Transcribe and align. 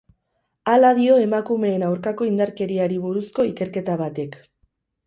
Hala 0.71 0.89
dio 0.99 1.17
emakumeen 1.25 1.85
aurkako 1.91 2.31
indarkeriari 2.31 2.99
buruzko 3.07 3.51
ikerketa 3.53 4.03
batek. 4.07 4.43